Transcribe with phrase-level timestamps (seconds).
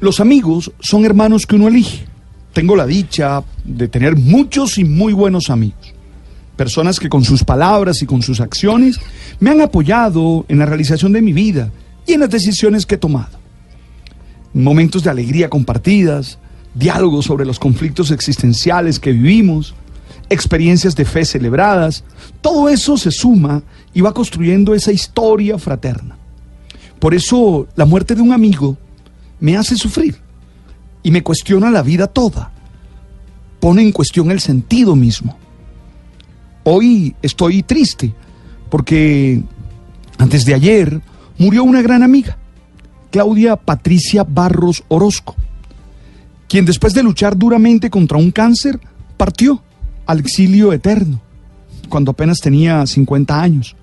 [0.00, 2.06] Los amigos son hermanos que uno elige.
[2.54, 5.92] Tengo la dicha de tener muchos y muy buenos amigos.
[6.56, 8.98] Personas que con sus palabras y con sus acciones
[9.40, 11.70] me han apoyado en la realización de mi vida
[12.06, 13.38] y en las decisiones que he tomado.
[14.54, 16.38] Momentos de alegría compartidas,
[16.74, 19.74] diálogos sobre los conflictos existenciales que vivimos,
[20.30, 22.04] experiencias de fe celebradas,
[22.40, 23.62] todo eso se suma
[23.92, 26.16] y va construyendo esa historia fraterna.
[26.98, 28.78] Por eso la muerte de un amigo
[29.40, 30.20] me hace sufrir
[31.02, 32.52] y me cuestiona la vida toda.
[33.58, 35.36] Pone en cuestión el sentido mismo.
[36.64, 38.14] Hoy estoy triste
[38.68, 39.42] porque
[40.18, 41.00] antes de ayer
[41.38, 42.36] murió una gran amiga,
[43.10, 45.34] Claudia Patricia Barros Orozco,
[46.48, 48.78] quien después de luchar duramente contra un cáncer
[49.16, 49.62] partió
[50.06, 51.20] al exilio eterno
[51.88, 53.76] cuando apenas tenía 50 años.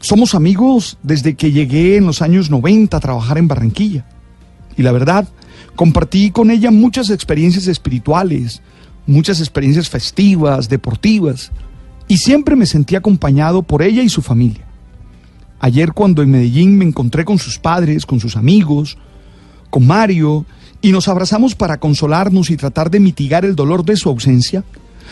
[0.00, 4.06] Somos amigos desde que llegué en los años 90 a trabajar en Barranquilla.
[4.76, 5.28] Y la verdad,
[5.76, 8.62] compartí con ella muchas experiencias espirituales,
[9.06, 11.52] muchas experiencias festivas, deportivas,
[12.08, 14.64] y siempre me sentí acompañado por ella y su familia.
[15.60, 18.96] Ayer cuando en Medellín me encontré con sus padres, con sus amigos,
[19.68, 20.46] con Mario,
[20.80, 24.64] y nos abrazamos para consolarnos y tratar de mitigar el dolor de su ausencia,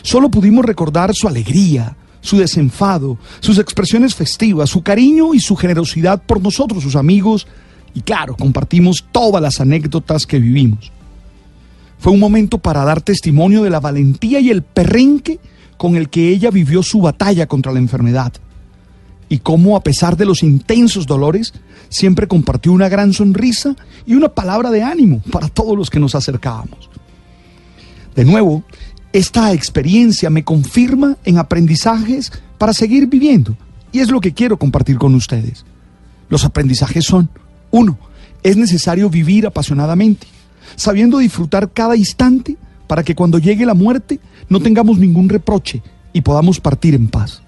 [0.00, 6.22] solo pudimos recordar su alegría, su desenfado, sus expresiones festivas, su cariño y su generosidad
[6.22, 7.46] por nosotros, sus amigos,
[7.94, 10.92] y claro, compartimos todas las anécdotas que vivimos.
[11.98, 15.38] Fue un momento para dar testimonio de la valentía y el perrenque
[15.76, 18.32] con el que ella vivió su batalla contra la enfermedad.
[19.28, 21.52] Y cómo, a pesar de los intensos dolores,
[21.88, 23.76] siempre compartió una gran sonrisa
[24.06, 26.90] y una palabra de ánimo para todos los que nos acercábamos.
[28.14, 28.64] De nuevo,
[29.12, 33.56] esta experiencia me confirma en aprendizajes para seguir viviendo.
[33.92, 35.64] Y es lo que quiero compartir con ustedes.
[36.28, 37.28] Los aprendizajes son,
[37.70, 37.98] uno,
[38.42, 40.26] es necesario vivir apasionadamente,
[40.76, 46.20] sabiendo disfrutar cada instante para que cuando llegue la muerte no tengamos ningún reproche y
[46.20, 47.42] podamos partir en paz.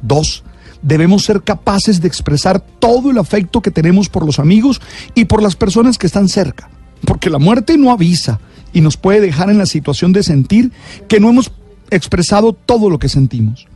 [0.00, 0.44] Dos,
[0.80, 4.80] debemos ser capaces de expresar todo el afecto que tenemos por los amigos
[5.14, 6.70] y por las personas que están cerca,
[7.04, 8.40] porque la muerte no avisa,
[8.72, 10.72] y nos puede dejar en la situación de sentir
[11.08, 11.52] que no hemos
[11.90, 13.66] expresado todo lo que sentimos.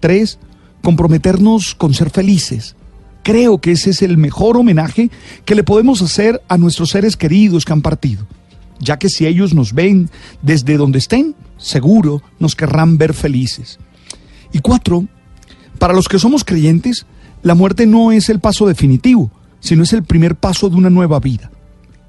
[0.00, 0.38] Tres,
[0.82, 2.76] comprometernos con ser felices.
[3.22, 5.10] Creo que ese es el mejor homenaje
[5.44, 8.26] que le podemos hacer a nuestros seres queridos que han partido,
[8.78, 10.08] ya que si ellos nos ven
[10.40, 13.78] desde donde estén, seguro nos querrán ver felices.
[14.52, 15.06] Y cuatro,
[15.78, 17.06] para los que somos creyentes,
[17.42, 21.20] la muerte no es el paso definitivo, sino es el primer paso de una nueva
[21.20, 21.50] vida.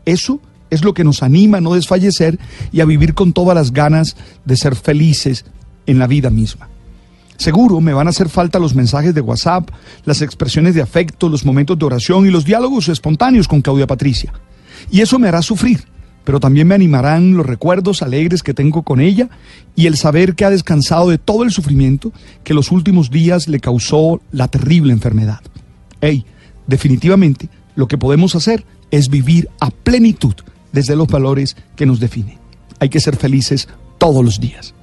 [0.06, 2.40] Eso es lo que nos anima a no desfallecer
[2.72, 4.16] y a vivir con todas las ganas
[4.46, 5.46] de ser felices
[5.86, 6.70] en la vida misma.
[7.38, 9.70] Seguro me van a hacer falta los mensajes de WhatsApp,
[10.04, 14.34] las expresiones de afecto, los momentos de oración y los diálogos espontáneos con Claudia Patricia.
[14.92, 15.86] Y eso me hará sufrir,
[16.26, 19.30] pero también me animarán los recuerdos alegres que tengo con ella
[19.74, 22.12] y el saber que ha descansado de todo el sufrimiento
[22.44, 25.40] que los últimos días le causó la terrible enfermedad.
[26.02, 26.26] Hey,
[26.68, 30.36] definitivamente lo que podemos hacer es vivir a plenitud
[30.72, 32.38] desde los valores que nos definen.
[32.80, 34.74] Hay que ser felices todos los días.